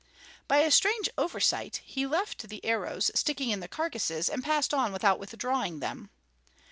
[0.47, 4.91] By a strange oversight he left the arrows sticking in the carcasses and passed on
[4.91, 6.09] without withdrawing them.